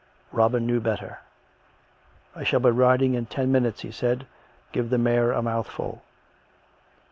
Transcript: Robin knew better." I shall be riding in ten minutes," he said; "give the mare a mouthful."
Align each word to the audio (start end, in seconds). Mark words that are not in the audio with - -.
Robin 0.31 0.65
knew 0.65 0.79
better." 0.79 1.19
I 2.35 2.43
shall 2.43 2.59
be 2.59 2.71
riding 2.71 3.13
in 3.13 3.27
ten 3.27 3.51
minutes," 3.51 3.81
he 3.81 3.91
said; 3.91 4.25
"give 4.71 4.89
the 4.89 4.97
mare 4.97 5.31
a 5.31 5.43
mouthful." 5.43 6.01